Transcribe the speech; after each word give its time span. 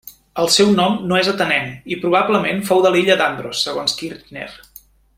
El 0.43 0.47
seu 0.53 0.69
nom 0.77 0.95
no 1.11 1.19
és 1.25 1.29
atenenc, 1.33 1.75
i 1.95 1.99
probablement 2.05 2.65
fou 2.71 2.81
de 2.87 2.93
l'illa 2.97 3.21
d'Andros, 3.23 3.63
segons 3.69 3.97
Kirchner. 4.01 4.49